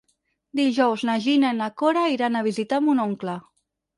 [0.59, 3.37] Dijous na Gina i na Cora iran a visitar mon oncle.